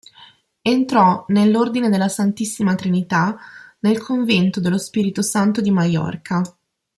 Entrò 0.63 1.25
nell'ordine 1.27 1.87
della 1.87 2.07
Santissima 2.09 2.73
Trinità 2.73 3.37
nel 3.81 3.99
convento 4.01 4.59
dello 4.59 4.79
Spirito 4.79 5.21
Santo 5.21 5.61
di 5.61 5.69
Maiorca. 5.69 6.41